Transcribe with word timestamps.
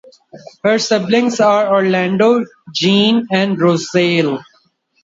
Her 0.63 0.79
siblings 0.79 1.39
are 1.39 1.67
Orlando, 1.69 2.43
Jean, 2.73 3.27
and 3.29 3.61
Rosalie. 3.61 4.39